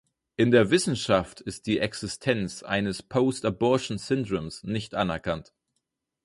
In 0.35 0.49
der 0.49 0.71
Wissenschaft 0.71 1.41
ist 1.41 1.67
die 1.67 1.77
Existenz 1.77 2.63
eines 2.63 3.03
"Post-Abortion-Syndroms" 3.03 4.63
nicht 4.63 4.95
anerkannt. 4.95 5.53